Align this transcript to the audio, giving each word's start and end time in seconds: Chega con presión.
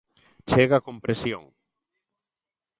Chega 0.49 0.77
con 0.85 0.95
presión. 1.05 1.43